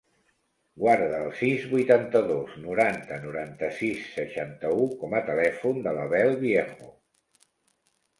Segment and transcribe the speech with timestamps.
[0.83, 6.89] Guarda el sis, vuitanta-dos, noranta, noranta-sis, seixanta-u com a telèfon de l'Abel Viejo.